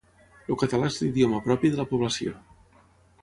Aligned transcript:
El 0.53 0.57
català 0.61 0.87
és 0.93 0.97
l'idioma 1.01 1.41
propi 1.49 1.71
de 1.75 1.79
la 1.81 1.85
població. 1.93 2.33